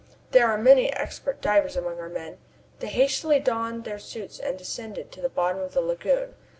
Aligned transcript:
There 0.31 0.47
are 0.47 0.57
many 0.57 0.91
expert 0.91 1.41
divers 1.41 1.75
among 1.77 1.99
our 1.99 2.09
men. 2.09 2.39
They 2.79 2.87
hastily 2.87 3.39
donned 3.39 3.83
their 3.83 3.99
suits 3.99 4.39
and 4.39 4.57
descended 4.57 5.11
to 5.11 5.21
the 5.21 5.29
bottom 5.29 5.61
of 5.61 5.73
the 5.75 5.81
lagoon. 5.81 6.33